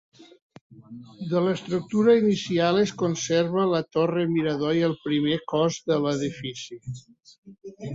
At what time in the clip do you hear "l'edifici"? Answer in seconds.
6.05-6.85